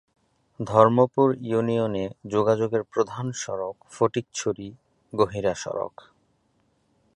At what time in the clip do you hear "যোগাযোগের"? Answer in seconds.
2.27-2.83